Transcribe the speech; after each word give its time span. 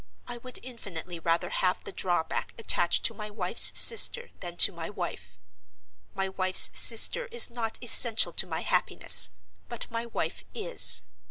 —I 0.27 0.37
would 0.37 0.57
infinitely 0.63 1.19
rather 1.19 1.51
have 1.51 1.83
the 1.83 1.91
drawback 1.91 2.55
attached 2.57 3.05
to 3.05 3.13
my 3.13 3.29
wife's 3.29 3.79
sister 3.79 4.31
than 4.39 4.57
to 4.57 4.71
my 4.71 4.89
wife. 4.89 5.37
My 6.15 6.27
wife's 6.29 6.71
sister 6.73 7.27
is 7.27 7.51
not 7.51 7.77
essential 7.83 8.31
to 8.33 8.47
my 8.47 8.61
happiness, 8.61 9.29
but 9.69 9.85
my 9.91 10.07
wife 10.07 10.43
is. 10.55 11.03